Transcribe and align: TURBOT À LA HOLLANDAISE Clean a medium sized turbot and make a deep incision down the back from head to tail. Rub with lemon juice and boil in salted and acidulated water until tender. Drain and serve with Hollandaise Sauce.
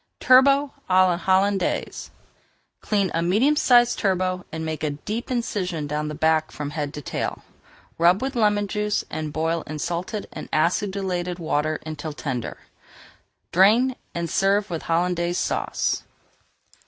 TURBOT 0.19 0.71
À 0.89 1.05
LA 1.07 1.15
HOLLANDAISE 1.15 2.09
Clean 2.79 3.11
a 3.13 3.21
medium 3.21 3.55
sized 3.55 3.99
turbot 3.99 4.47
and 4.51 4.65
make 4.65 4.83
a 4.83 4.89
deep 4.89 5.29
incision 5.29 5.85
down 5.85 6.07
the 6.07 6.15
back 6.15 6.49
from 6.51 6.71
head 6.71 6.91
to 6.95 7.03
tail. 7.03 7.43
Rub 7.99 8.19
with 8.19 8.35
lemon 8.35 8.67
juice 8.67 9.05
and 9.11 9.31
boil 9.31 9.61
in 9.67 9.77
salted 9.77 10.27
and 10.33 10.49
acidulated 10.51 11.37
water 11.37 11.79
until 11.85 12.13
tender. 12.13 12.57
Drain 13.51 13.95
and 14.15 14.27
serve 14.27 14.71
with 14.71 14.81
Hollandaise 14.89 15.37
Sauce. 15.37 16.01